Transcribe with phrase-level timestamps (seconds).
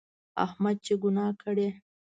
[0.45, 1.67] احمد چې ګناه کړي،